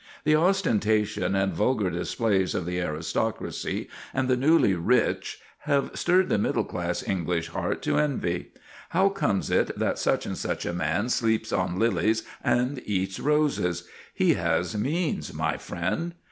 The 0.23 0.35
ostentation 0.35 1.35
and 1.35 1.53
vulgar 1.53 1.91
displays 1.91 2.55
of 2.55 2.65
the 2.65 2.81
aristocracy 2.81 3.87
and 4.15 4.27
the 4.27 4.35
newly 4.35 4.73
rich 4.73 5.39
have 5.65 5.91
stirred 5.93 6.27
the 6.27 6.39
middle 6.39 6.63
class 6.63 7.07
English 7.07 7.49
heart 7.49 7.83
to 7.83 7.99
envy. 7.99 8.47
How 8.89 9.09
comes 9.09 9.51
it 9.51 9.77
that 9.77 9.99
such 9.99 10.25
and 10.25 10.35
such 10.39 10.65
a 10.65 10.73
man 10.73 11.09
sleeps 11.09 11.53
on 11.53 11.77
lilies 11.77 12.23
and 12.43 12.81
eats 12.83 13.19
roses? 13.19 13.87
He 14.11 14.33
has 14.33 14.75
"means," 14.75 15.35
my 15.35 15.57
friend. 15.57 16.15